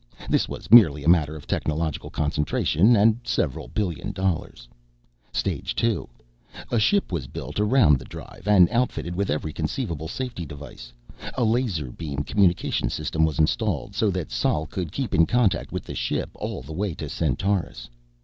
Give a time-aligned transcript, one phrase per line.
[0.27, 4.67] This was merely a matter of technological concentration, and several billion dollars.
[5.31, 6.09] Stage Two:
[6.71, 10.91] A ship was built around the drive, and outfitted with every conceivable safety device.
[11.37, 15.83] A laser beam communication system was installed, so that Sol could keep in contact with
[15.83, 17.87] the ship all the way to Centaurus.